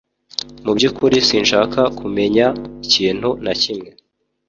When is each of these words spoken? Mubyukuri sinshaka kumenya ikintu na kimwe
Mubyukuri 0.65 1.17
sinshaka 1.27 1.81
kumenya 1.99 2.45
ikintu 2.85 3.29
na 3.43 3.53
kimwe 3.61 3.89